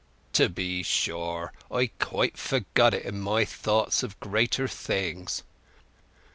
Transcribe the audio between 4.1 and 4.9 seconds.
greater